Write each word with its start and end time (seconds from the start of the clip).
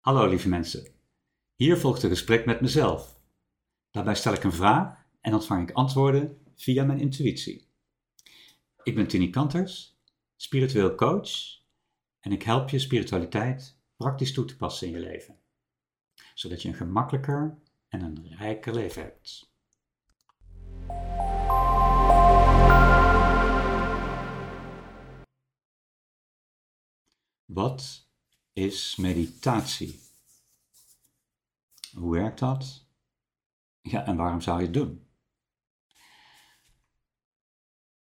Hallo 0.00 0.26
lieve 0.26 0.48
mensen. 0.48 0.86
Hier 1.54 1.76
volgt 1.76 2.02
een 2.02 2.08
gesprek 2.08 2.46
met 2.46 2.60
mezelf. 2.60 3.20
Daarbij 3.90 4.14
stel 4.14 4.32
ik 4.32 4.44
een 4.44 4.52
vraag 4.52 5.06
en 5.20 5.34
ontvang 5.34 5.68
ik 5.68 5.74
antwoorden 5.74 6.38
via 6.54 6.84
mijn 6.84 7.00
intuïtie. 7.00 7.68
Ik 8.82 8.94
ben 8.94 9.06
Tini 9.06 9.30
Kanters, 9.30 9.98
spiritueel 10.36 10.94
coach 10.94 11.30
en 12.20 12.32
ik 12.32 12.42
help 12.42 12.68
je 12.68 12.78
spiritualiteit 12.78 13.78
praktisch 13.96 14.32
toe 14.32 14.44
te 14.44 14.56
passen 14.56 14.86
in 14.86 14.92
je 14.92 15.00
leven, 15.00 15.38
zodat 16.34 16.62
je 16.62 16.68
een 16.68 16.74
gemakkelijker 16.74 17.58
en 17.88 18.00
een 18.00 18.36
rijker 18.36 18.74
leven 18.74 19.02
hebt. 19.02 19.52
Wat 27.44 28.09
is 28.52 28.96
meditatie? 28.96 30.00
Hoe 31.92 32.12
werkt 32.12 32.38
dat? 32.38 32.86
Ja, 33.80 34.06
en 34.06 34.16
waarom 34.16 34.40
zou 34.40 34.58
je 34.58 34.64
het 34.64 34.74
doen? 34.74 35.08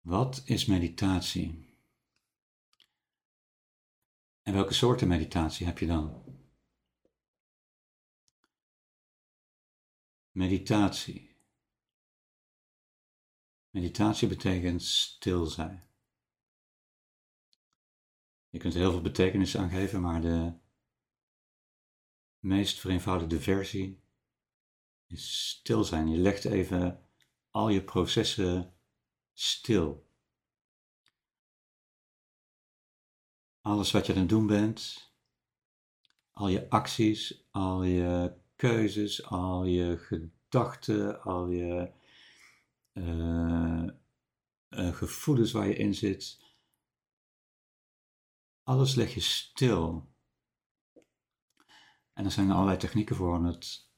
Wat 0.01 0.41
is 0.45 0.65
meditatie? 0.65 1.77
En 4.41 4.53
welke 4.53 4.73
soorten 4.73 5.07
meditatie 5.07 5.65
heb 5.65 5.77
je 5.77 5.87
dan? 5.87 6.23
Meditatie. 10.31 11.37
Meditatie 13.69 14.27
betekent 14.27 14.83
stil 14.83 15.45
zijn. 15.45 15.88
Je 18.49 18.59
kunt 18.59 18.73
heel 18.73 18.91
veel 18.91 19.01
betekenis 19.01 19.57
aan 19.57 19.69
geven, 19.69 20.01
maar 20.01 20.21
de 20.21 20.53
meest 22.39 22.79
vereenvoudigde 22.79 23.39
versie 23.39 24.01
is 25.07 25.49
stil 25.49 25.83
zijn. 25.83 26.07
Je 26.07 26.17
legt 26.17 26.45
even 26.45 27.03
al 27.51 27.69
je 27.69 27.83
processen 27.83 28.73
stil. 29.33 30.07
Alles 33.61 33.91
wat 33.91 34.05
je 34.05 34.13
aan 34.13 34.19
het 34.19 34.29
doen 34.29 34.47
bent, 34.47 35.11
al 36.31 36.47
je 36.47 36.69
acties, 36.69 37.47
al 37.51 37.83
je 37.83 38.33
keuzes, 38.55 39.25
al 39.25 39.63
je 39.63 39.97
gedachten, 39.97 41.21
al 41.21 41.47
je 41.47 41.91
uh, 42.93 43.83
uh, 44.69 44.95
gevoelens 44.95 45.51
waar 45.51 45.67
je 45.67 45.75
in 45.75 45.93
zit, 45.93 46.48
alles 48.69 48.95
leg 48.95 49.13
je 49.13 49.19
stil. 49.19 50.13
En 52.13 52.25
er 52.25 52.31
zijn 52.31 52.51
allerlei 52.51 52.77
technieken 52.77 53.15
voor 53.15 53.35
om 53.35 53.45
het 53.45 53.89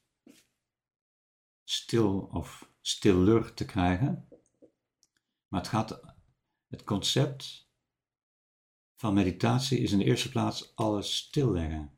stil 1.63 2.19
of 2.19 2.72
stiller 2.81 3.53
te 3.53 3.66
krijgen. 3.66 4.28
Maar 5.47 5.59
het 5.59 5.69
gaat, 5.69 6.02
het 6.67 6.83
concept 6.83 7.69
van 8.95 9.13
meditatie 9.13 9.80
is 9.80 9.91
in 9.91 9.97
de 9.97 10.05
eerste 10.05 10.30
plaats 10.30 10.75
alles 10.75 11.17
stilleggen. 11.17 11.97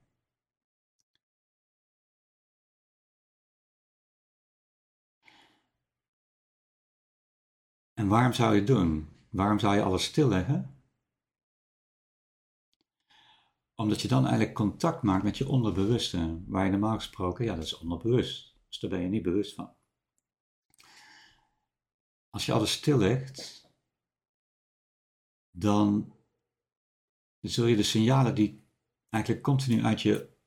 En 7.94 8.08
waarom 8.08 8.34
zou 8.34 8.54
je 8.54 8.58
het 8.58 8.68
doen? 8.68 9.10
Waarom 9.30 9.60
zou 9.60 9.76
je 9.76 9.84
alles 9.84 10.04
stilleggen? 10.04 10.83
Omdat 13.76 14.02
je 14.02 14.08
dan 14.08 14.24
eigenlijk 14.26 14.56
contact 14.56 15.02
maakt 15.02 15.24
met 15.24 15.38
je 15.38 15.48
onderbewuste, 15.48 16.44
waar 16.46 16.66
je 16.66 16.72
normaal 16.72 16.96
gesproken, 16.96 17.46
ja, 17.46 17.56
dat 17.56 17.64
is 17.64 17.78
onderbewust. 17.78 18.58
Dus 18.68 18.80
daar 18.80 18.90
ben 18.90 19.02
je 19.02 19.08
niet 19.08 19.24
bewust 19.24 19.56
van. 19.56 19.76
Als 22.30 22.46
je 22.46 22.52
alles 22.52 22.72
stillegt, 22.72 23.70
dan 25.52 26.16
zul 27.40 27.66
je 27.66 27.76
de 27.76 27.84
signalen 27.84 28.36
die 28.36 28.68
eigenlijk 29.10 29.44
continu 29.44 29.84
uit 29.84 30.02
je, 30.02 30.38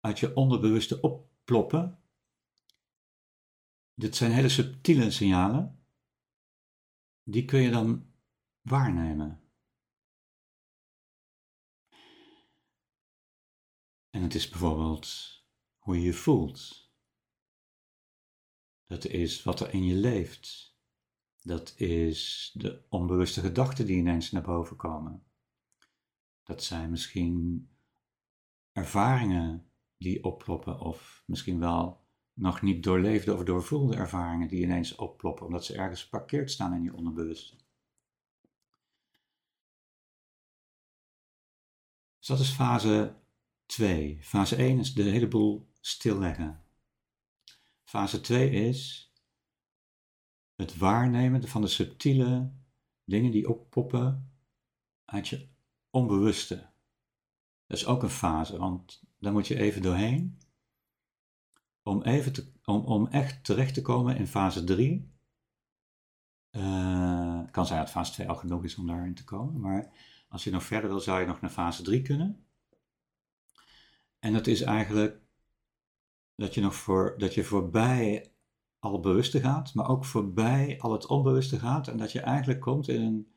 uit 0.00 0.18
je 0.18 0.34
onderbewuste 0.36 1.00
opploppen. 1.00 2.02
Dit 3.94 4.16
zijn 4.16 4.32
hele 4.32 4.48
subtiele 4.48 5.10
signalen. 5.10 5.84
Die 7.22 7.44
kun 7.44 7.60
je 7.60 7.70
dan 7.70 8.12
waarnemen. 8.60 9.41
En 14.12 14.22
het 14.22 14.34
is 14.34 14.48
bijvoorbeeld 14.48 15.40
hoe 15.78 15.96
je 15.96 16.02
je 16.02 16.12
voelt. 16.12 16.90
Dat 18.86 19.04
is 19.04 19.42
wat 19.42 19.60
er 19.60 19.74
in 19.74 19.84
je 19.84 19.94
leeft. 19.94 20.76
Dat 21.42 21.74
is 21.76 22.50
de 22.54 22.84
onbewuste 22.88 23.40
gedachten 23.40 23.86
die 23.86 23.96
ineens 23.96 24.30
naar 24.30 24.42
boven 24.42 24.76
komen. 24.76 25.24
Dat 26.42 26.62
zijn 26.62 26.90
misschien 26.90 27.68
ervaringen 28.72 29.70
die 29.96 30.24
opploppen, 30.24 30.80
of 30.80 31.22
misschien 31.26 31.58
wel 31.58 32.06
nog 32.32 32.62
niet 32.62 32.82
doorleefde 32.82 33.34
of 33.34 33.44
doorvoelde 33.44 33.96
ervaringen 33.96 34.48
die 34.48 34.62
ineens 34.62 34.94
opploppen, 34.94 35.46
omdat 35.46 35.64
ze 35.64 35.76
ergens 35.76 36.02
geparkeerd 36.02 36.50
staan 36.50 36.74
in 36.74 36.82
je 36.82 36.94
onderbewuste. 36.94 37.56
Dus 42.18 42.26
dat 42.26 42.38
is 42.38 42.50
fase 42.50 43.21
2. 43.72 44.18
Fase 44.22 44.56
1 44.56 44.78
is 44.78 44.94
de 44.94 45.02
hele 45.02 45.28
boel 45.28 45.68
stilleggen. 45.80 46.64
Fase 47.84 48.20
2 48.20 48.50
is 48.50 49.12
het 50.54 50.76
waarnemen 50.76 51.48
van 51.48 51.60
de 51.60 51.66
subtiele 51.66 52.52
dingen 53.04 53.30
die 53.30 53.48
oppoppen 53.48 54.32
uit 55.04 55.28
je 55.28 55.48
onbewuste. 55.90 56.70
Dat 57.66 57.78
is 57.78 57.86
ook 57.86 58.02
een 58.02 58.08
fase, 58.08 58.58
want 58.58 59.02
daar 59.18 59.32
moet 59.32 59.46
je 59.46 59.58
even 59.58 59.82
doorheen. 59.82 60.38
Om, 61.82 62.02
even 62.02 62.52
om, 62.64 62.84
om 62.84 63.06
echt 63.06 63.44
terecht 63.44 63.74
te 63.74 63.82
komen 63.82 64.16
in 64.16 64.26
fase 64.26 64.64
3. 64.64 65.10
Uh, 66.50 66.62
eh, 66.62 67.50
kan 67.50 67.66
zijn 67.66 67.80
dat 67.80 67.90
fase 67.90 68.12
2 68.12 68.28
al 68.28 68.36
genoeg 68.36 68.64
is 68.64 68.76
om 68.76 68.86
daarin 68.86 69.14
te 69.14 69.24
komen, 69.24 69.60
maar 69.60 69.92
als 70.28 70.44
je 70.44 70.50
nog 70.50 70.64
verder 70.64 70.90
wil, 70.90 71.00
zou 71.00 71.20
je 71.20 71.26
nog 71.26 71.40
naar 71.40 71.50
fase 71.50 71.82
3 71.82 72.02
kunnen. 72.02 72.46
En 74.24 74.32
dat 74.32 74.46
is 74.46 74.60
eigenlijk 74.60 75.20
dat 76.34 76.54
je 76.54 76.60
nog 76.60 76.74
voor, 76.74 77.18
dat 77.18 77.34
je 77.34 77.44
voorbij 77.44 78.32
al 78.78 79.00
bewuste 79.00 79.40
gaat, 79.40 79.74
maar 79.74 79.88
ook 79.88 80.04
voorbij 80.04 80.80
al 80.80 80.92
het 80.92 81.06
onbewuste 81.06 81.58
gaat. 81.58 81.88
En 81.88 81.96
dat 81.96 82.12
je 82.12 82.20
eigenlijk 82.20 82.60
komt 82.60 82.88
in, 82.88 83.02
een, 83.02 83.32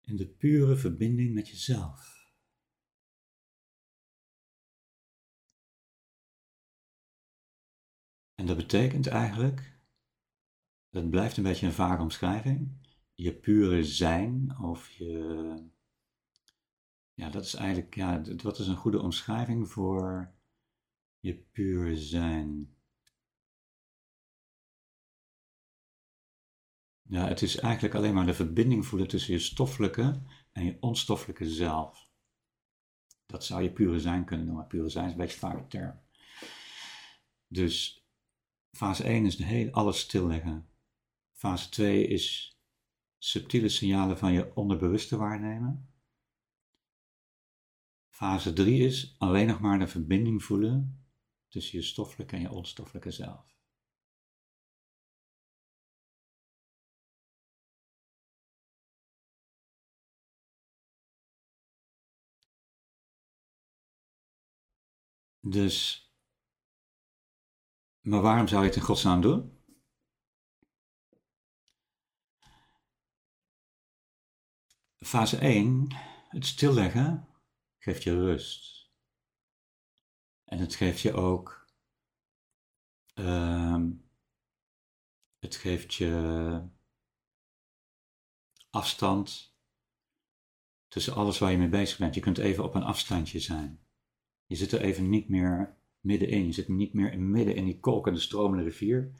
in 0.00 0.16
de 0.16 0.26
pure 0.26 0.76
verbinding 0.76 1.34
met 1.34 1.48
jezelf. 1.48 2.30
En 8.34 8.46
dat 8.46 8.56
betekent 8.56 9.06
eigenlijk, 9.06 9.80
dat 10.90 11.10
blijft 11.10 11.36
een 11.36 11.42
beetje 11.42 11.66
een 11.66 11.72
vage 11.72 12.02
omschrijving, 12.02 12.72
je 13.14 13.34
pure 13.34 13.84
zijn 13.84 14.58
of 14.58 14.90
je 14.90 15.70
ja, 17.14 17.30
dat 17.30 17.44
is 17.44 17.54
eigenlijk, 17.54 17.94
ja, 17.94 18.22
wat 18.42 18.58
is 18.58 18.66
een 18.66 18.76
goede 18.76 19.00
omschrijving 19.00 19.68
voor 19.68 20.32
je 21.20 21.34
puur 21.34 21.96
zijn? 21.96 22.76
Ja, 27.02 27.28
het 27.28 27.42
is 27.42 27.56
eigenlijk 27.56 27.94
alleen 27.94 28.14
maar 28.14 28.26
de 28.26 28.34
verbinding 28.34 28.86
voelen 28.86 29.08
tussen 29.08 29.32
je 29.32 29.38
stoffelijke 29.38 30.22
en 30.52 30.64
je 30.64 30.76
onstoffelijke 30.80 31.50
zelf. 31.50 32.10
Dat 33.26 33.44
zou 33.44 33.62
je 33.62 33.72
pure 33.72 34.00
zijn 34.00 34.24
kunnen 34.24 34.46
noemen. 34.46 34.66
Pure 34.66 34.88
zijn 34.88 35.06
is 35.06 35.12
een 35.12 35.18
beetje 35.18 35.38
vage 35.38 35.66
term. 35.66 36.00
Dus 37.46 38.06
fase 38.76 39.04
1 39.04 39.26
is 39.26 39.36
de 39.36 39.44
hele, 39.44 39.72
alles 39.72 40.00
stilleggen. 40.00 40.68
Fase 41.32 41.68
2 41.68 42.06
is 42.06 42.56
subtiele 43.18 43.68
signalen 43.68 44.18
van 44.18 44.32
je 44.32 44.54
onderbewuste 44.54 45.16
waarnemen. 45.16 45.91
Fase 48.22 48.52
3 48.52 48.84
is 48.84 49.14
alleen 49.18 49.46
nog 49.46 49.60
maar 49.60 49.78
de 49.78 49.86
verbinding 49.86 50.42
voelen 50.42 51.04
tussen 51.48 51.78
je 51.78 51.84
stoffelijke 51.84 52.36
en 52.36 52.42
je 52.42 52.50
onstoffelijke 52.50 53.10
zelf. 53.10 53.56
Dus, 65.40 66.10
maar 68.00 68.20
waarom 68.20 68.48
zou 68.48 68.62
je 68.62 68.68
het 68.68 68.76
in 68.76 68.82
godsnaam 68.82 69.20
doen? 69.20 69.58
Fase 74.98 75.36
1, 75.38 75.86
het 76.28 76.46
stilleggen 76.46 77.31
geeft 77.82 78.02
je 78.02 78.14
rust. 78.14 78.90
het 80.44 80.74
geeft 80.74 81.00
je 81.00 81.12
ook, 81.12 81.66
ehm, 83.14 83.90
het 85.38 85.56
geeft 85.56 85.94
je 85.94 86.68
afstand 88.70 89.56
tussen 90.88 91.14
alles 91.14 91.38
waar 91.38 91.50
je 91.50 91.58
mee 91.58 91.68
bezig 91.68 91.98
bent. 91.98 92.14
Je 92.14 92.20
kunt 92.20 92.38
even 92.38 92.64
op 92.64 92.74
een 92.74 92.82
afstandje 92.82 93.40
zijn. 93.40 93.80
Je 94.46 94.56
zit 94.56 94.72
er 94.72 94.80
even 94.80 95.08
niet 95.08 95.28
meer 95.28 95.76
middenin. 96.00 96.46
Je 96.46 96.52
zit 96.52 96.68
niet 96.68 96.92
meer 96.92 97.12
in 97.12 97.30
midden 97.30 97.54
in 97.54 97.64
die 97.64 97.80
kolkende 97.80 98.20
stromende 98.20 98.64
rivier. 98.64 99.12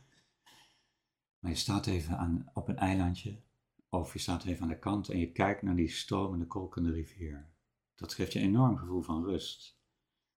Maar 1.39 1.51
je 1.51 1.57
staat 1.57 1.87
even 1.87 2.19
aan, 2.19 2.51
op 2.55 2.69
een 2.69 2.77
eilandje. 2.77 3.43
Of 3.89 4.13
je 4.13 4.19
staat 4.19 4.45
even 4.45 4.63
aan 4.63 4.69
de 4.69 4.79
kant 4.79 5.09
en 5.09 5.19
je 5.19 5.33
kijkt 5.33 5.63
naar 5.63 5.77
die 5.77 5.91
stromende 5.91 6.47
kolkende 6.47 6.93
rivier. 6.93 7.52
Dat 7.95 8.15
geeft 8.15 8.33
je 8.33 8.39
een 8.39 8.45
enorm 8.45 8.77
gevoel 8.77 9.03
van 9.03 9.25
rust. 9.25 9.79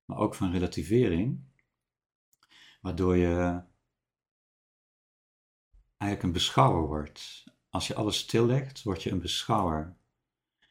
Maar 0.05 0.17
ook 0.17 0.35
van 0.35 0.51
relativering. 0.51 1.43
Waardoor 2.81 3.15
je 3.15 3.63
eigenlijk 5.97 6.23
een 6.23 6.31
beschouwer 6.31 6.87
wordt. 6.87 7.43
Als 7.69 7.87
je 7.87 7.95
alles 7.95 8.17
stillegt, 8.17 8.83
word 8.83 9.03
je 9.03 9.11
een 9.11 9.21
beschouwer. 9.21 9.97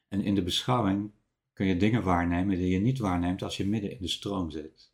En 0.08 0.20
in 0.20 0.34
de 0.34 0.42
beschouwing 0.42 1.12
kun 1.52 1.66
je 1.66 1.76
dingen 1.76 2.02
waarnemen 2.02 2.56
die 2.56 2.69
je 2.69 2.81
niet 2.81 2.98
waarneemt 2.98 3.42
als 3.42 3.56
je 3.56 3.66
midden 3.66 3.90
in 3.90 4.00
de 4.00 4.08
stroom 4.08 4.50
zit. 4.50 4.92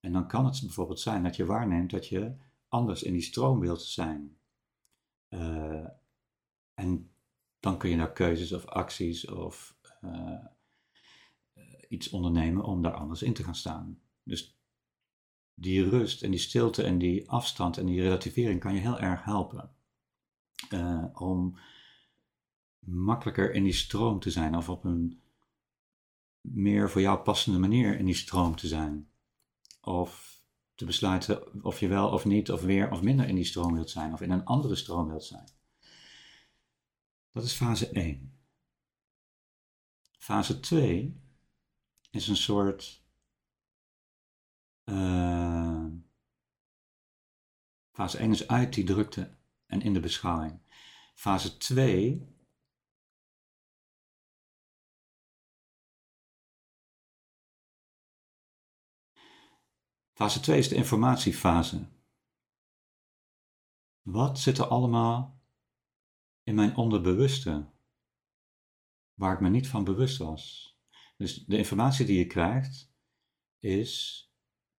En 0.00 0.12
dan 0.12 0.28
kan 0.28 0.44
het 0.44 0.60
bijvoorbeeld 0.60 1.00
zijn 1.00 1.22
dat 1.22 1.36
je 1.36 1.44
waarneemt 1.44 1.90
dat 1.90 2.08
je 2.08 2.36
anders 2.68 3.02
in 3.02 3.12
die 3.12 3.22
stroom 3.22 3.60
wilt 3.60 3.82
zijn. 3.82 4.38
Uh, 5.28 5.86
en 6.74 7.10
dan 7.60 7.78
kun 7.78 7.90
je 7.90 7.96
naar 7.96 8.12
keuzes 8.12 8.52
of 8.52 8.66
acties 8.66 9.26
of 9.30 9.76
uh, 10.04 10.44
iets 11.94 12.10
ondernemen 12.10 12.64
om 12.64 12.82
daar 12.82 12.94
anders 12.94 13.22
in 13.22 13.34
te 13.34 13.44
gaan 13.44 13.54
staan. 13.54 14.00
Dus 14.22 14.58
die 15.54 15.88
rust 15.88 16.22
en 16.22 16.30
die 16.30 16.40
stilte 16.40 16.82
en 16.82 16.98
die 16.98 17.30
afstand 17.30 17.78
en 17.78 17.86
die 17.86 18.00
relativering 18.00 18.60
kan 18.60 18.74
je 18.74 18.80
heel 18.80 18.98
erg 18.98 19.24
helpen. 19.24 19.70
Uh, 20.70 21.04
om 21.12 21.58
makkelijker 22.78 23.52
in 23.54 23.64
die 23.64 23.72
stroom 23.72 24.20
te 24.20 24.30
zijn 24.30 24.56
of 24.56 24.68
op 24.68 24.84
een 24.84 25.20
meer 26.40 26.90
voor 26.90 27.00
jou 27.00 27.18
passende 27.18 27.58
manier 27.58 27.98
in 27.98 28.04
die 28.04 28.14
stroom 28.14 28.56
te 28.56 28.66
zijn. 28.66 29.08
Of 29.80 30.42
te 30.74 30.84
besluiten 30.84 31.64
of 31.64 31.80
je 31.80 31.88
wel 31.88 32.08
of 32.08 32.24
niet 32.24 32.50
of 32.50 32.62
weer 32.62 32.90
of 32.90 33.02
minder 33.02 33.28
in 33.28 33.34
die 33.34 33.44
stroom 33.44 33.74
wilt 33.74 33.90
zijn 33.90 34.12
of 34.12 34.20
in 34.20 34.30
een 34.30 34.44
andere 34.44 34.74
stroom 34.74 35.08
wilt 35.08 35.24
zijn. 35.24 35.48
Dat 37.32 37.44
is 37.44 37.52
fase 37.52 37.88
1. 37.88 38.32
Fase 40.18 40.60
2 40.60 41.23
is 42.14 42.28
een 42.28 42.36
soort 42.36 43.02
uh, 44.84 45.86
fase 47.92 48.18
1 48.18 48.30
is 48.30 48.48
uit 48.48 48.74
die 48.74 48.84
drukte 48.84 49.38
en 49.66 49.80
in 49.80 49.92
de 49.92 50.00
beschouwing. 50.00 50.60
Fase 51.14 51.56
2 51.56 52.34
Fase 60.12 60.40
2 60.40 60.58
is 60.58 60.68
de 60.68 60.74
informatiefase. 60.74 61.88
Wat 64.02 64.38
zit 64.38 64.58
er 64.58 64.66
allemaal 64.66 65.42
in 66.42 66.54
mijn 66.54 66.76
onderbewuste, 66.76 67.72
waar 69.14 69.34
ik 69.34 69.40
me 69.40 69.48
niet 69.48 69.68
van 69.68 69.84
bewust 69.84 70.18
was? 70.18 70.73
Dus 71.16 71.44
de 71.44 71.56
informatie 71.56 72.06
die 72.06 72.18
je 72.18 72.26
krijgt, 72.26 72.92
is 73.58 74.22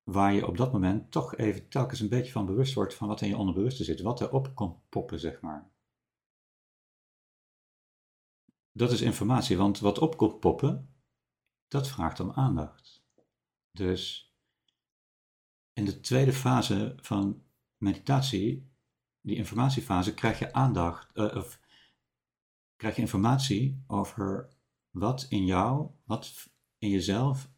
waar 0.03 0.33
je 0.33 0.47
op 0.47 0.57
dat 0.57 0.71
moment 0.71 1.11
toch 1.11 1.35
even 1.35 1.69
telkens 1.69 1.99
een 1.99 2.09
beetje 2.09 2.31
van 2.31 2.45
bewust 2.45 2.73
wordt 2.73 2.93
van 2.93 3.07
wat 3.07 3.21
in 3.21 3.27
je 3.27 3.37
onderbewuste 3.37 3.83
zit, 3.83 4.01
wat 4.01 4.21
erop 4.21 4.55
komt 4.55 4.89
poppen, 4.89 5.19
zeg 5.19 5.41
maar. 5.41 5.71
Dat 8.71 8.91
is 8.91 9.01
informatie, 9.01 9.57
want 9.57 9.79
wat 9.79 9.97
op 9.99 10.17
komt 10.17 10.39
poppen, 10.39 10.95
dat 11.67 11.87
vraagt 11.87 12.19
om 12.19 12.31
aandacht. 12.31 13.03
Dus 13.71 14.33
in 15.73 15.85
de 15.85 15.99
tweede 15.99 16.33
fase 16.33 16.95
van 16.97 17.43
meditatie, 17.77 18.71
die 19.21 19.35
informatiefase, 19.35 20.13
krijg 20.13 20.39
je 20.39 20.53
aandacht, 20.53 21.17
uh, 21.17 21.35
of 21.35 21.59
krijg 22.75 22.95
je 22.95 23.01
informatie 23.01 23.83
over 23.87 24.54
wat 24.95 25.25
in 25.29 25.45
jou, 25.45 25.89
wat 26.03 26.49
in 26.77 26.89
jezelf 26.89 27.49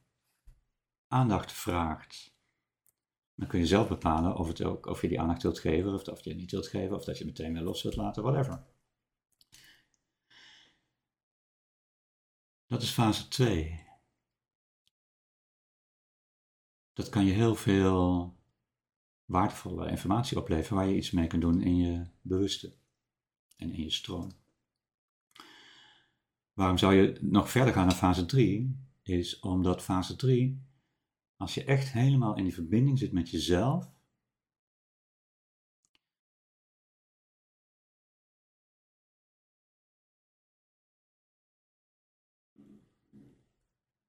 aandacht 1.07 1.51
vraagt. 1.51 2.35
Dan 3.35 3.47
kun 3.47 3.59
je 3.59 3.65
zelf 3.65 3.87
bepalen 3.87 4.35
of, 4.35 4.47
het 4.47 4.63
ook, 4.63 4.85
of 4.85 5.01
je 5.01 5.07
die 5.07 5.19
aandacht 5.19 5.41
wilt 5.41 5.59
geven, 5.59 5.93
of, 5.93 6.07
of 6.07 6.23
je 6.23 6.29
het 6.29 6.39
niet 6.39 6.51
wilt 6.51 6.67
geven, 6.67 6.95
of 6.95 7.03
dat 7.03 7.17
je 7.17 7.25
het 7.25 7.37
meteen 7.37 7.53
weer 7.53 7.63
los 7.63 7.83
wilt 7.83 7.95
laten, 7.95 8.23
whatever. 8.23 8.65
Dat 12.67 12.81
is 12.81 12.89
fase 12.89 13.27
2. 13.27 13.85
Dat 16.93 17.09
kan 17.09 17.25
je 17.25 17.33
heel 17.33 17.55
veel 17.55 18.33
waardevolle 19.25 19.89
informatie 19.89 20.37
opleveren 20.37 20.77
waar 20.77 20.87
je 20.87 20.95
iets 20.95 21.11
mee 21.11 21.27
kunt 21.27 21.41
doen 21.41 21.61
in 21.61 21.77
je 21.77 22.07
bewuste 22.21 22.75
en 23.55 23.71
in 23.71 23.83
je 23.83 23.91
stroom. 23.91 24.31
Waarom 26.57 26.77
zou 26.77 26.93
je 26.93 27.17
nog 27.21 27.51
verder 27.51 27.73
gaan 27.73 27.85
naar 27.85 27.95
fase 27.95 28.25
3? 28.25 28.79
Is 29.01 29.39
omdat 29.39 29.83
fase 29.83 30.15
3, 30.15 30.61
als 31.35 31.53
je 31.53 31.63
echt 31.63 31.91
helemaal 31.91 32.35
in 32.35 32.43
die 32.43 32.53
verbinding 32.53 32.99
zit 32.99 33.11
met 33.11 33.29
jezelf, 33.29 33.91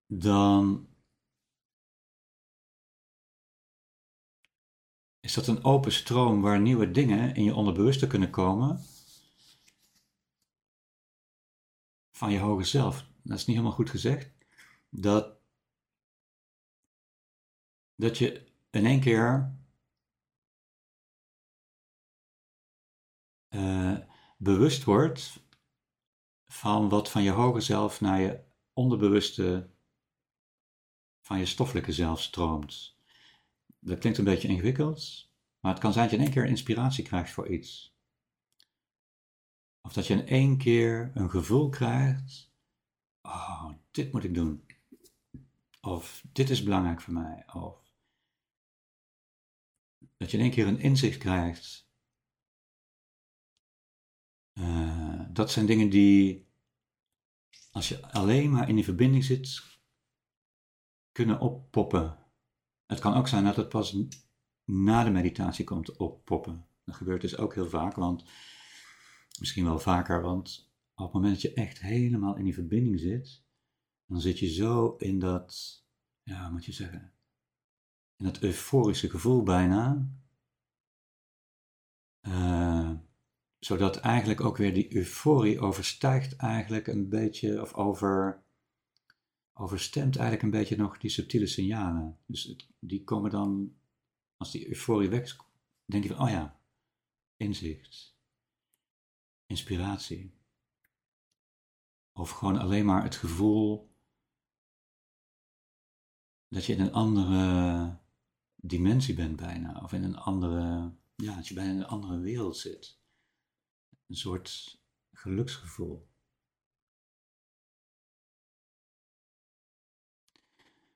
dan 0.06 0.88
is 5.20 5.34
dat 5.34 5.46
een 5.46 5.64
open 5.64 5.92
stroom 5.92 6.40
waar 6.40 6.60
nieuwe 6.60 6.90
dingen 6.90 7.34
in 7.34 7.44
je 7.44 7.54
onderbewuste 7.54 8.06
kunnen 8.06 8.30
komen 8.30 8.80
van 12.18 12.32
je 12.32 12.38
hoger 12.38 12.66
zelf. 12.66 13.06
Dat 13.22 13.38
is 13.38 13.46
niet 13.46 13.56
helemaal 13.56 13.76
goed 13.76 13.90
gezegd. 13.90 14.32
Dat, 14.88 15.40
dat 17.94 18.18
je 18.18 18.52
in 18.70 18.86
één 18.86 19.00
keer 19.00 19.56
uh, 23.48 23.98
bewust 24.36 24.84
wordt 24.84 25.42
van 26.46 26.88
wat 26.88 27.10
van 27.10 27.22
je 27.22 27.30
hoger 27.30 27.62
zelf 27.62 28.00
naar 28.00 28.20
je 28.20 28.44
onderbewuste, 28.72 29.70
van 31.20 31.38
je 31.38 31.46
stoffelijke 31.46 31.92
zelf 31.92 32.22
stroomt. 32.22 32.96
Dat 33.78 33.98
klinkt 33.98 34.18
een 34.18 34.24
beetje 34.24 34.48
ingewikkeld, 34.48 35.30
maar 35.60 35.72
het 35.72 35.80
kan 35.80 35.92
zijn 35.92 36.04
dat 36.08 36.14
je 36.14 36.20
in 36.20 36.26
één 36.26 36.34
keer 36.34 36.46
inspiratie 36.46 37.04
krijgt 37.04 37.30
voor 37.30 37.48
iets. 37.48 37.97
Of 39.88 39.94
dat 39.94 40.06
je 40.06 40.14
in 40.14 40.26
één 40.26 40.58
keer 40.58 41.10
een 41.14 41.30
gevoel 41.30 41.68
krijgt, 41.68 42.52
oh, 43.22 43.70
dit 43.90 44.12
moet 44.12 44.24
ik 44.24 44.34
doen. 44.34 44.66
Of 45.80 46.24
dit 46.32 46.50
is 46.50 46.62
belangrijk 46.62 47.00
voor 47.00 47.12
mij. 47.12 47.44
Of 47.52 47.92
dat 50.16 50.30
je 50.30 50.36
in 50.36 50.42
één 50.42 50.52
keer 50.52 50.66
een 50.66 50.80
inzicht 50.80 51.18
krijgt. 51.18 51.90
Uh, 54.52 55.24
dat 55.30 55.50
zijn 55.50 55.66
dingen 55.66 55.90
die, 55.90 56.48
als 57.70 57.88
je 57.88 58.12
alleen 58.12 58.50
maar 58.50 58.68
in 58.68 58.74
die 58.74 58.84
verbinding 58.84 59.24
zit, 59.24 59.78
kunnen 61.12 61.40
oppoppen. 61.40 62.18
Het 62.86 62.98
kan 62.98 63.14
ook 63.14 63.28
zijn 63.28 63.44
dat 63.44 63.56
het 63.56 63.68
pas 63.68 63.96
na 64.64 65.04
de 65.04 65.10
meditatie 65.10 65.64
komt 65.64 65.96
oppoppen. 65.96 66.66
Dat 66.84 66.94
gebeurt 66.94 67.20
dus 67.20 67.36
ook 67.36 67.54
heel 67.54 67.68
vaak, 67.68 67.94
want 67.94 68.24
Misschien 69.38 69.64
wel 69.64 69.78
vaker, 69.78 70.22
want 70.22 70.70
op 70.94 71.04
het 71.04 71.12
moment 71.12 71.32
dat 71.32 71.42
je 71.42 71.54
echt 71.54 71.78
helemaal 71.80 72.36
in 72.36 72.44
die 72.44 72.54
verbinding 72.54 73.00
zit, 73.00 73.42
dan 74.06 74.20
zit 74.20 74.38
je 74.38 74.48
zo 74.48 74.96
in 74.96 75.18
dat, 75.18 75.82
ja, 76.22 76.50
moet 76.50 76.64
je 76.64 76.72
zeggen, 76.72 77.12
in 78.16 78.24
dat 78.24 78.42
euforische 78.42 79.10
gevoel 79.10 79.42
bijna. 79.42 80.08
Uh, 82.22 82.94
zodat 83.58 83.96
eigenlijk 83.96 84.40
ook 84.40 84.56
weer 84.56 84.74
die 84.74 84.96
euforie 84.96 85.60
overstijgt 85.60 86.36
eigenlijk 86.36 86.86
een 86.86 87.08
beetje, 87.08 87.60
of 87.60 87.74
over, 87.74 88.42
overstemt 89.52 90.16
eigenlijk 90.16 90.42
een 90.42 90.58
beetje 90.60 90.76
nog 90.76 90.98
die 90.98 91.10
subtiele 91.10 91.46
signalen. 91.46 92.18
Dus 92.26 92.56
die 92.78 93.04
komen 93.04 93.30
dan, 93.30 93.76
als 94.36 94.50
die 94.50 94.68
euforie 94.68 95.08
weg 95.08 95.36
denk 95.84 96.02
je 96.04 96.14
van, 96.14 96.24
oh 96.24 96.30
ja, 96.30 96.60
inzicht 97.36 98.17
inspiratie. 99.48 100.36
Of 102.12 102.30
gewoon 102.30 102.58
alleen 102.58 102.84
maar 102.84 103.02
het 103.02 103.16
gevoel 103.16 103.96
dat 106.48 106.64
je 106.64 106.72
in 106.72 106.80
een 106.80 106.92
andere 106.92 107.98
dimensie 108.54 109.14
bent 109.14 109.36
bijna, 109.36 109.80
of 109.82 109.92
in 109.92 110.04
een 110.04 110.16
andere, 110.16 110.92
ja, 111.16 111.34
dat 111.34 111.48
je 111.48 111.54
bijna 111.54 111.70
in 111.70 111.78
een 111.78 111.86
andere 111.86 112.18
wereld 112.18 112.56
zit. 112.56 113.00
Een 114.06 114.16
soort 114.16 114.80
geluksgevoel. 115.12 116.08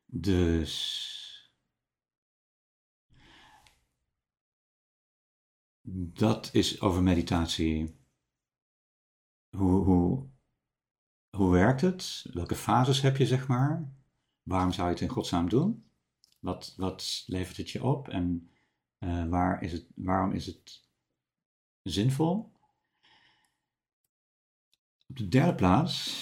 Dus 0.06 1.10
dat 5.84 6.54
is 6.54 6.80
over 6.80 7.02
meditatie. 7.02 8.01
Hoe, 9.56 9.84
hoe, 9.84 10.28
hoe 11.36 11.50
werkt 11.50 11.80
het? 11.80 12.26
Welke 12.32 12.54
fases 12.54 13.00
heb 13.00 13.16
je, 13.16 13.26
zeg 13.26 13.48
maar? 13.48 13.92
Waarom 14.42 14.72
zou 14.72 14.86
je 14.86 14.92
het 14.92 15.02
in 15.02 15.08
godsnaam 15.08 15.48
doen? 15.48 15.90
Wat, 16.40 16.74
wat 16.76 17.24
levert 17.26 17.56
het 17.56 17.70
je 17.70 17.84
op 17.84 18.08
en 18.08 18.50
uh, 18.98 19.28
waar 19.28 19.62
is 19.62 19.72
het, 19.72 19.86
waarom 19.94 20.32
is 20.32 20.46
het 20.46 20.88
zinvol? 21.82 22.52
Op 25.08 25.16
de 25.16 25.28
derde 25.28 25.54
plaats, 25.54 26.20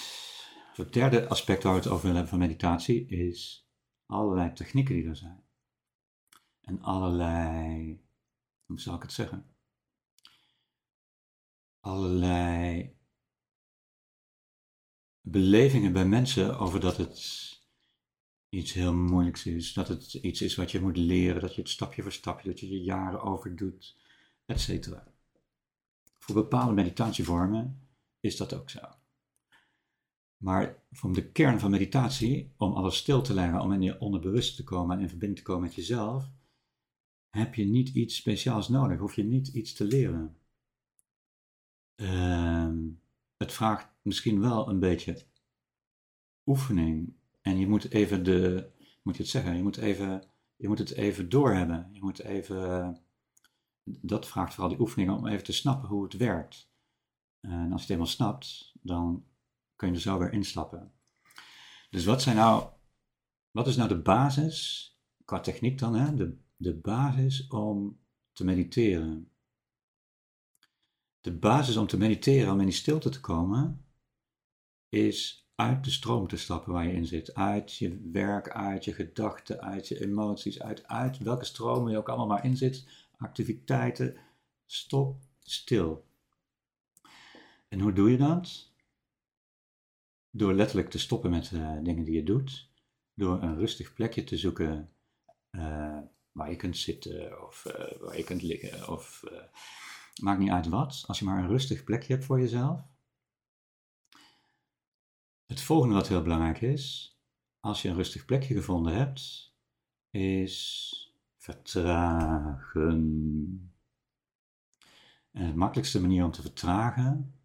het 0.73 0.93
derde 0.93 1.27
aspect 1.27 1.63
waar 1.63 1.73
we 1.73 1.79
het 1.79 1.87
over 1.87 2.01
willen 2.01 2.17
hebben 2.17 2.39
van 2.39 2.47
meditatie, 2.47 3.05
is 3.05 3.69
allerlei 4.05 4.53
technieken 4.53 4.95
die 4.95 5.07
er 5.07 5.15
zijn. 5.15 5.43
En 6.61 6.81
allerlei, 6.81 8.01
hoe 8.65 8.79
zal 8.79 8.95
ik 8.95 9.01
het 9.01 9.11
zeggen? 9.11 9.55
Allerlei 11.79 12.99
belevingen 15.21 15.93
bij 15.93 16.05
mensen 16.05 16.59
over 16.59 16.79
dat 16.79 16.97
het 16.97 17.49
iets 18.49 18.73
heel 18.73 18.93
moeilijks 18.93 19.45
is, 19.45 19.73
dat 19.73 19.87
het 19.87 20.13
iets 20.13 20.41
is 20.41 20.55
wat 20.55 20.71
je 20.71 20.81
moet 20.81 20.97
leren, 20.97 21.41
dat 21.41 21.55
je 21.55 21.61
het 21.61 21.69
stapje 21.69 22.01
voor 22.01 22.11
stapje, 22.11 22.49
dat 22.49 22.59
je 22.59 22.67
er 22.67 22.73
jaren 22.73 23.21
over 23.21 23.55
doet, 23.55 23.97
etc. 24.45 24.87
Voor 26.19 26.35
bepaalde 26.35 26.73
meditatievormen 26.73 27.87
is 28.19 28.37
dat 28.37 28.53
ook 28.53 28.69
zo. 28.69 28.79
Maar 30.37 30.83
van 30.91 31.13
de 31.13 31.31
kern 31.31 31.59
van 31.59 31.71
meditatie, 31.71 32.51
om 32.57 32.73
alles 32.73 32.97
stil 32.97 33.21
te 33.21 33.33
leggen, 33.33 33.61
om 33.61 33.73
in 33.73 33.81
je 33.81 33.99
onderbewust 33.99 34.55
te 34.55 34.63
komen 34.63 34.95
en 34.95 35.01
in 35.01 35.09
verbinding 35.09 35.39
te 35.39 35.45
komen 35.45 35.63
met 35.63 35.75
jezelf, 35.75 36.29
heb 37.29 37.55
je 37.55 37.65
niet 37.65 37.89
iets 37.89 38.15
speciaals 38.15 38.69
nodig, 38.69 38.99
hoef 38.99 39.15
je 39.15 39.23
niet 39.23 39.47
iets 39.47 39.73
te 39.73 39.83
leren. 39.83 40.37
Uh, 41.95 42.69
het 43.37 43.53
vraagt 43.53 43.90
misschien 44.01 44.41
wel 44.41 44.69
een 44.69 44.79
beetje 44.79 45.25
oefening. 46.45 47.13
En 47.41 47.57
je 47.57 47.67
moet 47.67 47.91
even 47.91 48.23
de, 48.23 48.71
moet 49.01 49.15
je 49.15 49.21
het 49.21 49.31
zeggen, 49.31 49.55
je 49.55 49.63
moet, 49.63 49.77
even, 49.77 50.23
je 50.55 50.67
moet 50.67 50.79
het 50.79 50.91
even 50.91 51.29
doorhebben. 51.29 51.89
Je 51.91 52.01
moet 52.01 52.19
even, 52.19 52.97
dat 53.83 54.27
vraagt 54.27 54.53
vooral 54.53 54.69
die 54.69 54.81
oefeningen 54.81 55.15
om 55.15 55.27
even 55.27 55.43
te 55.43 55.53
snappen 55.53 55.89
hoe 55.89 56.03
het 56.03 56.13
werkt. 56.13 56.69
En 57.39 57.59
als 57.59 57.67
je 57.69 57.73
het 57.73 57.87
helemaal 57.87 58.05
snapt, 58.05 58.73
dan 58.81 59.25
kun 59.75 59.87
je 59.87 59.93
er 59.93 60.01
zo 60.01 60.17
weer 60.17 60.33
instappen. 60.33 60.91
Dus 61.89 62.05
wat 62.05 62.21
zijn 62.21 62.35
nou, 62.35 62.69
wat 63.51 63.67
is 63.67 63.75
nou 63.75 63.89
de 63.89 64.01
basis, 64.01 64.87
qua 65.25 65.39
techniek 65.39 65.79
dan, 65.79 65.95
hè? 65.95 66.15
De, 66.15 66.37
de 66.55 66.75
basis 66.75 67.47
om 67.47 67.99
te 68.31 68.43
mediteren? 68.43 69.31
De 71.21 71.37
basis 71.37 71.77
om 71.77 71.87
te 71.87 71.97
mediteren, 71.97 72.53
om 72.53 72.59
in 72.59 72.65
die 72.65 72.75
stilte 72.75 73.09
te 73.09 73.19
komen, 73.19 73.80
is 74.91 75.49
uit 75.55 75.83
de 75.83 75.91
stroom 75.91 76.27
te 76.27 76.37
stappen 76.37 76.73
waar 76.73 76.87
je 76.87 76.93
in 76.93 77.05
zit. 77.05 77.33
Uit 77.33 77.75
je 77.75 78.09
werk, 78.11 78.49
uit 78.49 78.85
je 78.85 78.93
gedachten, 78.93 79.61
uit 79.61 79.87
je 79.87 80.01
emoties, 80.01 80.61
uit, 80.61 80.87
uit 80.87 81.17
welke 81.17 81.45
stroom 81.45 81.89
je 81.89 81.97
ook 81.97 82.09
allemaal 82.09 82.27
maar 82.27 82.45
in 82.45 82.57
zit. 82.57 82.87
Activiteiten. 83.17 84.17
Stop 84.65 85.21
stil. 85.39 86.05
En 87.67 87.79
hoe 87.79 87.93
doe 87.93 88.11
je 88.11 88.17
dat? 88.17 88.69
Door 90.29 90.53
letterlijk 90.53 90.89
te 90.89 90.99
stoppen 90.99 91.29
met 91.29 91.51
uh, 91.51 91.77
dingen 91.83 92.03
die 92.03 92.15
je 92.15 92.23
doet. 92.23 92.69
Door 93.13 93.41
een 93.41 93.57
rustig 93.57 93.93
plekje 93.93 94.23
te 94.23 94.37
zoeken 94.37 94.89
uh, 95.51 95.97
waar 96.31 96.49
je 96.49 96.55
kunt 96.55 96.77
zitten 96.77 97.47
of 97.47 97.65
uh, 97.67 98.01
waar 98.01 98.17
je 98.17 98.23
kunt 98.23 98.41
liggen. 98.41 98.89
Of 98.89 99.23
maakt 100.21 100.39
niet 100.39 100.51
uit 100.51 100.67
wat. 100.67 101.03
Als 101.07 101.19
je 101.19 101.25
maar 101.25 101.43
een 101.43 101.49
rustig 101.49 101.83
plekje 101.83 102.13
hebt 102.13 102.25
voor 102.25 102.39
jezelf 102.39 102.90
het 105.51 105.61
volgende 105.61 105.95
wat 105.95 106.07
heel 106.07 106.21
belangrijk 106.21 106.61
is, 106.61 107.15
als 107.59 107.81
je 107.81 107.89
een 107.89 107.95
rustig 107.95 108.25
plekje 108.25 108.53
gevonden 108.53 108.93
hebt, 108.93 109.53
is 110.09 111.15
vertragen. 111.37 112.97
En 115.31 115.47
de 115.47 115.55
makkelijkste 115.55 116.01
manier 116.01 116.23
om 116.23 116.31
te 116.31 116.41
vertragen 116.41 117.39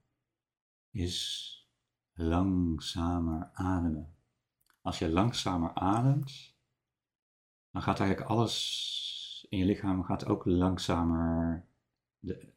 is 0.90 1.52
langzamer 2.12 3.50
ademen. 3.52 4.14
Als 4.80 4.98
je 4.98 5.08
langzamer 5.08 5.74
ademt, 5.74 6.54
dan 7.70 7.82
gaat 7.82 8.00
eigenlijk 8.00 8.30
alles 8.30 9.46
in 9.48 9.58
je 9.58 9.64
lichaam 9.64 10.04
gaat 10.04 10.26
ook 10.26 10.44
langzamer. 10.44 11.64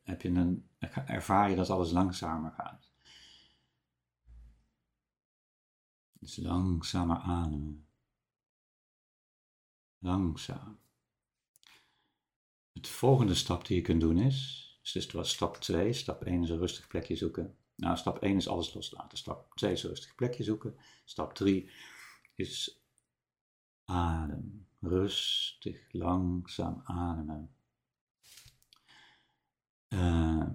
Heb 0.04 0.22
je 0.22 0.30
een, 0.30 0.70
ervaar 1.06 1.50
je 1.50 1.56
dat 1.56 1.70
alles 1.70 1.92
langzamer 1.92 2.52
gaat. 2.52 2.89
Dus 6.20 6.38
langzamer 6.38 7.18
ademen. 7.18 7.88
Langzaam. 9.98 10.80
Het 12.74 12.88
volgende 12.88 13.36
stap 13.36 13.66
die 13.66 13.76
je 13.76 13.82
kunt 13.82 14.02
doen 14.02 14.18
is, 14.18 14.70
dus 14.82 14.92
dit 14.92 15.12
was 15.12 15.30
stap 15.30 15.58
2. 15.58 15.94
Stap 15.94 16.24
1 16.24 16.44
is 16.44 16.50
een 16.50 16.58
rustig 16.58 16.88
plekje 16.88 17.16
zoeken. 17.16 17.58
Nou, 17.76 17.98
stap 17.98 18.18
1 18.20 18.36
is 18.36 18.48
alles 18.48 18.74
loslaten. 18.74 19.18
Stap 19.18 19.56
2 19.56 19.72
is 19.72 19.84
een 19.84 19.90
rustig 19.90 20.16
plekje 20.16 20.44
zoeken. 20.44 20.78
Stap 21.06 21.34
3 21.34 21.72
is 22.36 22.82
adem. 23.86 24.68
Rustig, 24.80 25.94
langzaam 25.94 26.82
ademen. 26.84 27.54
Uh, 29.90 30.50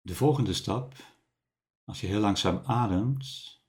de 0.00 0.14
volgende 0.14 0.52
stap 0.52 0.94
als 1.92 2.00
je 2.00 2.06
heel 2.06 2.20
langzaam 2.20 2.60
ademt, 2.64 3.61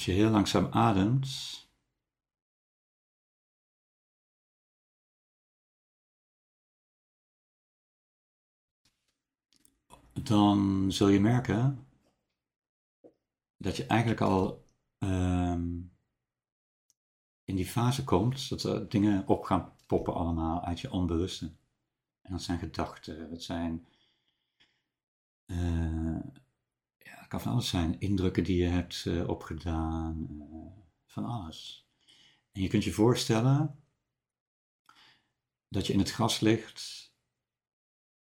Als 0.00 0.08
je 0.08 0.14
heel 0.14 0.30
langzaam 0.30 0.66
ademt, 0.72 1.68
dan 10.12 10.92
zul 10.92 11.08
je 11.08 11.20
merken 11.20 11.86
dat 13.56 13.76
je 13.76 13.86
eigenlijk 13.86 14.20
al 14.20 14.64
um, 14.98 15.92
in 17.44 17.56
die 17.56 17.66
fase 17.66 18.04
komt 18.04 18.48
dat 18.48 18.62
er 18.62 18.88
dingen 18.88 19.26
op 19.28 19.42
gaan 19.42 19.72
poppen 19.86 20.14
allemaal 20.14 20.64
uit 20.64 20.80
je 20.80 20.90
onbewuste. 20.90 21.52
En 22.22 22.32
dat 22.32 22.42
zijn 22.42 22.58
gedachten, 22.58 23.30
dat 23.30 23.42
zijn 23.42 23.86
uh, 25.46 26.20
kan 27.30 27.40
van 27.40 27.52
alles 27.52 27.68
zijn. 27.68 28.00
Indrukken 28.00 28.44
die 28.44 28.56
je 28.56 28.68
hebt 28.68 29.04
uh, 29.04 29.28
opgedaan, 29.28 30.26
uh, 30.30 30.82
van 31.06 31.24
alles. 31.24 31.88
En 32.52 32.62
je 32.62 32.68
kunt 32.68 32.84
je 32.84 32.92
voorstellen 32.92 33.78
dat 35.68 35.86
je 35.86 35.92
in 35.92 35.98
het 35.98 36.10
gras 36.10 36.40
ligt 36.40 37.14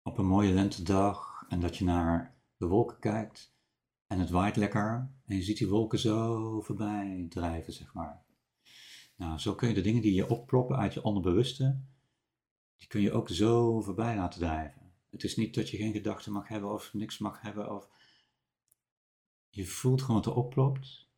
op 0.02 0.18
een 0.18 0.26
mooie 0.26 0.54
lentedag 0.54 1.46
en 1.50 1.60
dat 1.60 1.78
je 1.78 1.84
naar 1.84 2.36
de 2.58 2.68
wolken 2.68 3.00
kijkt 3.00 3.56
en 4.08 4.20
het 4.20 4.30
waait 4.30 4.56
lekker 4.56 5.12
en 5.26 5.36
je 5.36 5.44
ziet 5.44 5.58
die 5.58 5.68
wolken 5.68 6.00
zo 6.00 6.62
voorbij 6.62 7.26
drijven, 7.30 7.74
zeg 7.74 7.94
maar. 7.94 8.26
Nou, 9.16 9.40
zo 9.40 9.56
kun 9.56 9.68
je 9.68 9.74
de 9.74 9.82
dingen 9.82 10.02
die 10.02 10.14
je 10.14 10.30
opploppen 10.30 10.78
uit 10.78 10.94
je 10.94 11.04
onderbewuste, 11.04 11.80
die 12.78 12.88
kun 12.88 13.02
je 13.02 13.12
ook 13.12 13.30
zo 13.30 13.82
voorbij 13.82 14.16
laten 14.16 14.40
drijven. 14.40 14.92
Het 15.10 15.24
is 15.24 15.36
niet 15.36 15.56
dat 15.56 15.70
je 15.70 15.78
geen 15.78 15.94
gedachten 15.94 16.32
mag 16.32 16.48
hebben 16.48 16.74
of 16.74 16.94
niks 16.94 17.18
mag 17.18 17.42
hebben 17.42 17.76
of 17.76 17.90
je 19.56 19.66
voelt 19.66 20.02
gewoon 20.02 20.16
wat 20.16 20.26
er 20.26 20.36
oplopt 20.36 21.10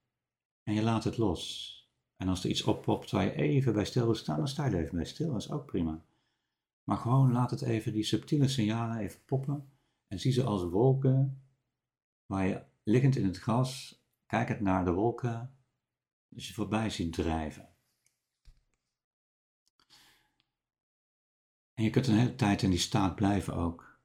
en 0.63 0.73
je 0.73 0.81
laat 0.81 1.03
het 1.03 1.17
los. 1.17 1.73
En 2.15 2.27
als 2.27 2.43
er 2.43 2.49
iets 2.49 2.63
oppopt 2.63 3.11
waar 3.11 3.23
je 3.23 3.33
even 3.33 3.73
bij 3.73 3.85
stil 3.85 4.05
wil 4.05 4.15
staan, 4.15 4.37
dan 4.37 4.47
sta 4.47 4.65
je 4.65 4.75
er 4.75 4.81
even 4.81 4.95
bij 4.95 5.05
stil. 5.05 5.31
Dat 5.31 5.41
is 5.41 5.51
ook 5.51 5.65
prima. 5.65 6.05
Maar 6.83 6.97
gewoon 6.97 7.31
laat 7.31 7.51
het 7.51 7.61
even, 7.61 7.93
die 7.93 8.03
subtiele 8.03 8.47
signalen 8.47 8.97
even 8.97 9.25
poppen. 9.25 9.69
En 10.07 10.19
zie 10.19 10.31
ze 10.31 10.43
als 10.43 10.63
wolken 10.63 11.43
waar 12.25 12.47
je 12.47 12.63
liggend 12.83 13.15
in 13.15 13.25
het 13.25 13.37
gras, 13.37 14.01
kijkend 14.25 14.59
naar 14.59 14.85
de 14.85 14.91
wolken, 14.91 15.57
dus 16.27 16.47
je 16.47 16.53
voorbij 16.53 16.89
ziet 16.89 17.13
drijven. 17.13 17.69
En 21.73 21.83
je 21.83 21.89
kunt 21.89 22.07
een 22.07 22.17
hele 22.17 22.35
tijd 22.35 22.61
in 22.61 22.69
die 22.69 22.79
staat 22.79 23.15
blijven 23.15 23.53
ook. 23.53 23.99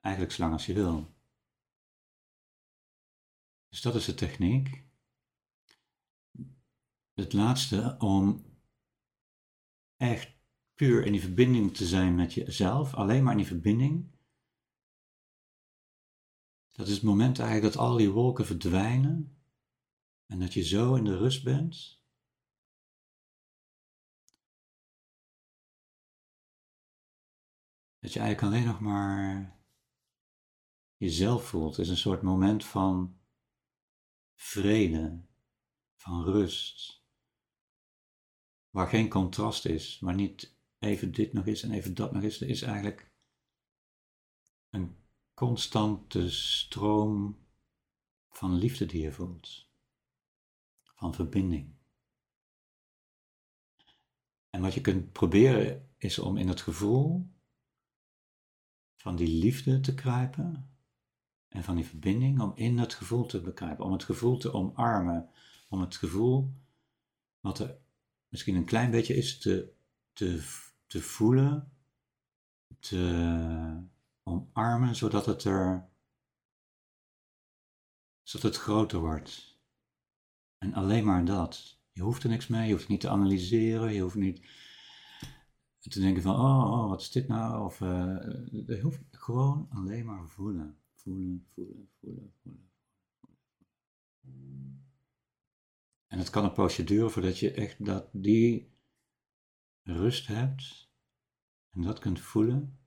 Eigenlijk 0.00 0.34
zolang 0.34 0.52
als 0.52 0.66
je 0.66 0.74
wil. 0.74 1.15
Dus 3.76 3.84
dat 3.84 3.94
is 3.94 4.04
de 4.04 4.14
techniek. 4.14 4.84
Het 7.14 7.32
laatste 7.32 7.96
om 7.98 8.44
echt 9.96 10.36
puur 10.74 11.04
in 11.04 11.12
die 11.12 11.20
verbinding 11.20 11.76
te 11.76 11.86
zijn 11.86 12.14
met 12.14 12.34
jezelf, 12.34 12.94
alleen 12.94 13.22
maar 13.22 13.32
in 13.32 13.38
die 13.38 13.46
verbinding. 13.46 14.10
Dat 16.70 16.86
is 16.86 16.94
het 16.94 17.02
moment 17.02 17.38
eigenlijk 17.38 17.74
dat 17.74 17.82
al 17.82 17.96
die 17.96 18.10
wolken 18.10 18.46
verdwijnen 18.46 19.38
en 20.26 20.38
dat 20.38 20.54
je 20.54 20.62
zo 20.62 20.94
in 20.94 21.04
de 21.04 21.16
rust 21.16 21.44
bent. 21.44 22.02
Dat 27.98 28.12
je 28.12 28.20
eigenlijk 28.20 28.42
alleen 28.42 28.66
nog 28.66 28.80
maar 28.80 29.60
jezelf 30.96 31.48
voelt. 31.48 31.76
Het 31.76 31.84
is 31.84 31.90
een 31.90 31.96
soort 31.96 32.22
moment 32.22 32.64
van 32.64 33.24
vrede, 34.36 35.24
van 35.96 36.24
rust. 36.24 37.04
Waar 38.70 38.88
geen 38.88 39.08
contrast 39.08 39.64
is, 39.64 39.98
waar 39.98 40.14
niet 40.14 40.56
even 40.78 41.12
dit 41.12 41.32
nog 41.32 41.46
is 41.46 41.62
en 41.62 41.70
even 41.70 41.94
dat 41.94 42.12
nog 42.12 42.22
is. 42.22 42.40
Er 42.40 42.48
is 42.48 42.62
eigenlijk 42.62 43.10
een 44.70 44.96
constante 45.34 46.30
stroom 46.30 47.46
van 48.28 48.54
liefde 48.54 48.86
die 48.86 49.02
je 49.02 49.12
voelt. 49.12 49.68
Van 50.82 51.14
verbinding. 51.14 51.74
En 54.50 54.60
wat 54.60 54.74
je 54.74 54.80
kunt 54.80 55.12
proberen 55.12 55.90
is 55.96 56.18
om 56.18 56.36
in 56.36 56.48
het 56.48 56.60
gevoel 56.60 57.30
van 58.96 59.16
die 59.16 59.38
liefde 59.38 59.80
te 59.80 59.94
kruipen 59.94 60.75
en 61.56 61.64
van 61.64 61.76
die 61.76 61.86
verbinding, 61.86 62.40
om 62.40 62.52
in 62.54 62.78
het 62.78 62.94
gevoel 62.94 63.26
te 63.26 63.40
bekruipen, 63.40 63.84
om 63.84 63.92
het 63.92 64.04
gevoel 64.04 64.36
te 64.36 64.52
omarmen, 64.52 65.28
om 65.68 65.80
het 65.80 65.96
gevoel, 65.96 66.50
wat 67.40 67.58
er 67.58 67.78
misschien 68.28 68.56
een 68.56 68.64
klein 68.64 68.90
beetje 68.90 69.16
is, 69.16 69.38
te, 69.38 69.72
te 70.12 70.42
te 70.86 71.02
voelen, 71.02 71.72
te 72.78 73.82
omarmen, 74.22 74.94
zodat 74.94 75.26
het 75.26 75.44
er, 75.44 75.88
zodat 78.22 78.54
het 78.54 78.62
groter 78.62 78.98
wordt. 78.98 79.58
En 80.58 80.74
alleen 80.74 81.04
maar 81.04 81.24
dat. 81.24 81.80
Je 81.92 82.02
hoeft 82.02 82.22
er 82.22 82.28
niks 82.28 82.46
mee, 82.46 82.66
je 82.66 82.72
hoeft 82.72 82.88
niet 82.88 83.00
te 83.00 83.08
analyseren, 83.08 83.92
je 83.92 84.00
hoeft 84.00 84.14
niet 84.14 84.46
te 85.78 86.00
denken 86.00 86.22
van, 86.22 86.34
oh, 86.34 86.72
oh 86.72 86.88
wat 86.88 87.00
is 87.00 87.10
dit 87.10 87.28
nou? 87.28 87.64
Of, 87.64 87.80
uh, 87.80 87.88
je 88.50 88.80
hoeft 88.82 89.00
gewoon 89.10 89.68
alleen 89.70 90.06
maar 90.06 90.28
voelen. 90.28 90.78
Voelen, 91.06 91.46
voelen, 91.54 91.90
voelen, 92.00 92.32
voelen. 92.42 92.70
En 96.06 96.18
het 96.18 96.30
kan 96.30 96.44
een 96.44 96.52
poosje 96.52 96.84
duren 96.84 97.10
voordat 97.10 97.38
je 97.38 97.52
echt 97.52 97.84
dat 97.84 98.08
die 98.12 98.74
rust 99.82 100.26
hebt 100.26 100.90
en 101.70 101.82
dat 101.82 101.98
kunt 101.98 102.20
voelen. 102.20 102.78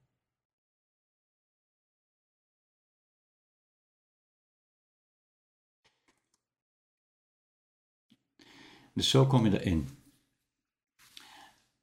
Dus 8.93 9.09
zo 9.09 9.27
kom 9.27 9.45
je 9.45 9.59
erin. 9.59 9.89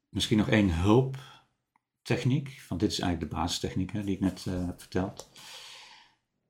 Misschien 0.09 0.37
nog 0.37 0.49
één 0.49 0.79
hulptechniek, 0.79 2.65
want 2.67 2.81
dit 2.81 2.91
is 2.91 2.99
eigenlijk 2.99 3.31
de 3.31 3.37
basistechniek 3.37 3.91
hè, 3.91 4.03
die 4.03 4.15
ik 4.15 4.21
net 4.21 4.45
uh, 4.45 4.65
heb 4.65 4.79
verteld. 4.79 5.29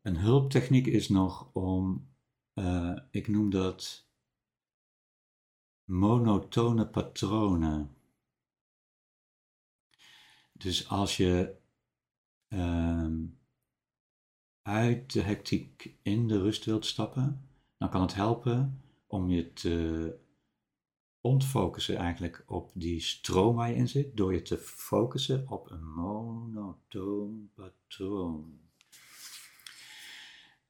Een 0.08 0.17
hulptechniek 0.17 0.86
is 0.86 1.10
nog 1.10 1.50
om, 1.54 2.08
uh, 2.54 2.98
ik 3.12 3.28
noem 3.28 3.50
dat 3.50 4.10
monotone 5.84 6.88
patronen 6.88 7.96
dus 10.54 10.89
als 10.89 11.17
je 11.17 11.56
ehm, 12.48 13.26
uit 14.62 15.13
de 15.13 15.22
hectiek 15.22 15.98
in 16.02 16.28
de 16.28 16.41
rust 16.41 16.65
wilt 16.65 16.86
stappen, 16.86 17.50
dan 17.78 17.89
kan 17.89 18.02
het 18.02 18.15
helpen 18.15 18.82
om 19.08 19.30
je 19.30 19.54
te 19.54 20.15
ontfocussen 21.22 21.96
eigenlijk 21.96 22.43
op 22.48 22.72
die 22.74 23.00
stroom 23.00 23.56
waar 23.56 23.70
je 23.70 23.76
in 23.76 23.88
zit, 23.88 24.17
door 24.17 24.34
je 24.34 24.41
te 24.41 24.58
focussen 24.58 25.50
op 25.50 25.72
een 25.72 25.93
monotoon 25.93 27.50
patroon. 27.54 28.66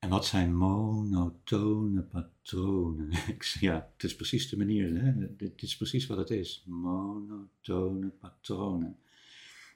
En 0.08 0.14
wat 0.14 0.26
zijn 0.26 0.56
monotone 0.56 2.02
patronen? 2.02 3.10
ja, 3.60 3.90
het 3.94 4.04
is 4.04 4.16
precies 4.16 4.50
de 4.50 4.58
manier, 4.58 5.02
hè? 5.02 5.36
dit 5.36 5.62
is 5.62 5.78
precies 5.78 6.08
wat 6.08 6.18
het 6.18 6.30
is. 6.30 6.64
Monotone 6.66 8.10
patronen. 8.10 8.98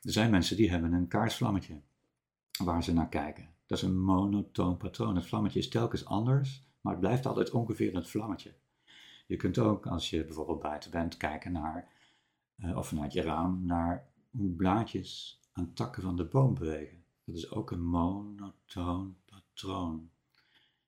Er 0.01 0.11
zijn 0.11 0.31
mensen 0.31 0.57
die 0.57 0.69
hebben 0.69 0.93
een 0.93 1.07
kaarsvlammetje 1.07 1.81
waar 2.63 2.83
ze 2.83 2.93
naar 2.93 3.09
kijken. 3.09 3.49
Dat 3.65 3.77
is 3.77 3.83
een 3.83 4.01
monotoon 4.01 4.77
patroon. 4.77 5.15
Het 5.15 5.25
vlammetje 5.25 5.59
is 5.59 5.69
telkens 5.69 6.05
anders, 6.05 6.63
maar 6.81 6.91
het 6.91 7.01
blijft 7.01 7.25
altijd 7.25 7.51
ongeveer 7.51 7.95
het 7.95 8.09
vlammetje. 8.09 8.53
Je 9.27 9.35
kunt 9.35 9.57
ook, 9.57 9.87
als 9.87 10.09
je 10.09 10.25
bijvoorbeeld 10.25 10.61
buiten 10.61 10.91
bent, 10.91 11.17
kijken 11.17 11.51
naar, 11.51 11.87
uh, 12.57 12.77
of 12.77 12.87
vanuit 12.87 13.13
je 13.13 13.21
raam, 13.21 13.65
naar 13.65 14.07
hoe 14.29 14.51
blaadjes 14.51 15.39
aan 15.51 15.73
takken 15.73 16.01
van 16.01 16.15
de 16.15 16.25
boom 16.25 16.53
bewegen. 16.53 17.03
Dat 17.23 17.35
is 17.35 17.51
ook 17.51 17.71
een 17.71 17.85
monotoon 17.85 19.15
patroon. 19.25 20.09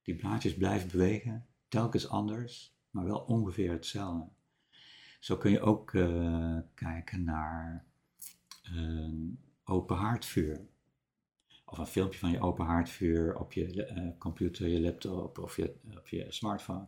Die 0.03 0.15
blaadjes 0.15 0.55
blijven 0.55 0.89
bewegen, 0.89 1.47
telkens 1.67 2.07
anders, 2.07 2.75
maar 2.89 3.05
wel 3.05 3.19
ongeveer 3.19 3.71
hetzelfde. 3.71 4.31
Zo 5.19 5.37
kun 5.37 5.51
je 5.51 5.61
ook 5.61 5.93
uh, 5.93 6.59
kijken 6.73 7.23
naar 7.23 7.85
een 8.63 9.39
open 9.63 9.95
haardvuur. 9.95 10.67
Of 11.65 11.77
een 11.77 11.85
filmpje 11.85 12.19
van 12.19 12.31
je 12.31 12.39
open 12.39 12.65
haardvuur 12.65 13.35
op 13.37 13.53
je 13.53 13.91
uh, 13.95 14.17
computer, 14.17 14.67
je 14.67 14.81
laptop 14.81 15.37
of 15.37 15.55
je, 15.55 15.75
op 15.97 16.07
je 16.07 16.25
smartphone. 16.29 16.85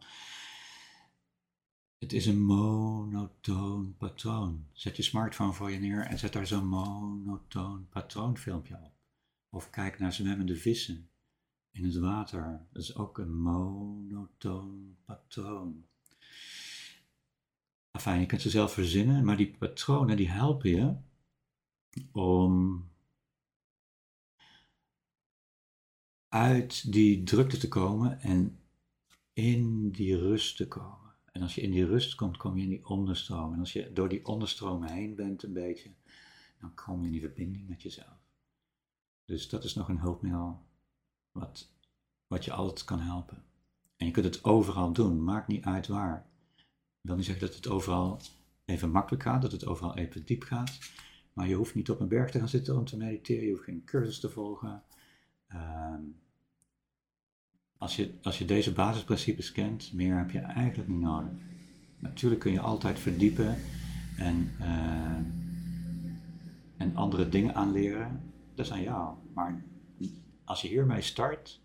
Het 1.98 2.14
is 2.14 2.26
een 2.26 2.42
monotoon 2.42 3.96
patroon. 3.98 4.68
Zet 4.72 4.98
je 4.98 5.04
smartphone 5.04 5.54
voor 5.54 5.72
je 5.72 5.80
neer 5.80 6.06
en 6.06 6.20
zet 6.20 6.34
daar 6.34 6.48
zo'n 6.48 6.68
monotoon 6.68 7.88
patroonfilmpje 7.90 8.76
op. 8.76 8.94
Of 9.50 9.70
kijk 9.70 10.00
naar 10.00 10.14
zwemmende 10.14 10.56
vissen 10.56 11.10
in 11.76 11.84
het 11.84 11.96
water. 11.96 12.62
Dat 12.72 12.82
is 12.82 12.96
ook 12.96 13.18
een 13.18 13.42
monotoon 13.42 14.96
patroon. 15.06 15.86
Enfin, 17.92 18.20
je 18.20 18.26
kunt 18.26 18.42
ze 18.42 18.50
zelf 18.50 18.74
verzinnen, 18.74 19.26
maar 19.26 19.38
die 19.38 19.56
patronen 19.58 20.18
die 20.18 20.30
helpen 20.30 20.70
je 20.70 20.96
om 22.12 22.86
uit 26.28 26.92
die 26.92 27.24
drukte 27.24 27.58
te 27.58 27.68
komen 27.68 28.20
en 28.20 28.60
in 29.34 29.92
die 29.92 30.18
rust 30.18 30.58
te 30.58 30.68
komen. 30.68 31.14
En 31.32 31.42
als 31.42 31.56
je 31.56 31.62
in 31.62 31.72
die 31.72 31.86
rust 31.86 32.16
komt, 32.16 32.38
kom 32.38 32.58
je 32.58 32.64
in 32.64 32.70
die 32.70 32.88
onderstroom. 32.88 33.54
En 33.54 33.60
als 33.60 33.74
je 33.74 33.94
door 33.94 34.10
die 34.10 34.26
onderstroom 34.26 34.84
heen 34.84 35.16
bent 35.16 35.44
een 35.44 35.54
beetje, 35.54 35.90
dan 36.60 36.74
kom 36.74 37.00
je 37.00 37.06
in 37.06 37.12
die 37.12 37.22
verbinding 37.22 37.68
met 37.68 37.82
jezelf. 37.82 38.24
Dus 39.26 39.50
dat 39.50 39.64
is 39.64 39.74
nog 39.74 39.90
een 39.90 40.00
hulpmiddel 40.00 40.65
wat, 41.36 41.68
wat 42.28 42.46
je 42.46 42.54
altijd 42.54 42.84
kan 42.84 43.00
helpen. 43.00 43.44
En 43.98 44.06
je 44.06 44.12
kunt 44.12 44.26
het 44.26 44.44
overal 44.44 44.92
doen, 44.92 45.24
maakt 45.24 45.48
niet 45.48 45.66
uit 45.66 45.88
waar. 45.88 46.26
Ik 47.02 47.12
wil 47.12 47.16
niet 47.16 47.26
zeggen 47.26 47.48
dat 47.48 47.56
het 47.56 47.68
overal 47.68 48.20
even 48.66 48.92
makkelijk 48.92 49.24
gaat, 49.24 49.42
dat 49.42 49.52
het 49.52 49.66
overal 49.66 49.98
even 49.98 50.26
diep 50.26 50.44
gaat. 50.44 50.80
Maar 51.34 51.48
je 51.48 51.56
hoeft 51.56 51.76
niet 51.76 51.90
op 51.90 52.00
een 52.00 52.08
berg 52.08 52.32
te 52.32 52.40
gaan 52.40 52.50
zitten 52.50 52.78
om 52.78 52.86
te 52.86 52.98
mediteren, 52.98 53.46
je 53.46 53.52
hoeft 53.52 53.64
geen 53.64 53.84
cursus 53.86 54.20
te 54.20 54.30
volgen. 54.30 54.84
Ehm, 55.48 56.02
als, 57.78 57.96
je, 57.96 58.14
als 58.22 58.38
je 58.38 58.46
deze 58.46 58.74
basisprincipes 58.74 59.52
kent, 59.52 59.94
meer 59.94 60.18
heb 60.18 60.32
je 60.32 60.40
eigenlijk 60.40 60.90
niet 60.90 61.00
nodig. 61.00 61.32
Natuurlijk 62.00 62.42
kun 62.42 62.52
je 62.52 62.60
altijd 62.60 63.00
verdiepen 63.00 63.58
en, 64.18 64.52
uh, 64.60 65.18
en 66.78 66.96
andere 66.96 67.30
dingen 67.30 67.56
aanleren. 67.56 68.34
Dat 68.54 68.66
is 68.66 68.72
aan 68.72 68.82
jou. 68.82 69.16
Maar 69.34 69.64
als 70.46 70.62
je 70.62 70.68
hiermee 70.68 71.02
start, 71.02 71.62